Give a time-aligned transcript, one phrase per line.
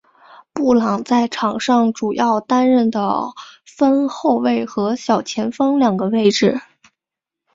[0.51, 3.35] 布朗在场上主要担任得
[3.67, 6.59] 分后卫和小前锋两个位置。